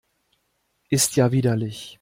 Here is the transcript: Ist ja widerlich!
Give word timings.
Ist 0.89 1.15
ja 1.15 1.31
widerlich! 1.31 1.89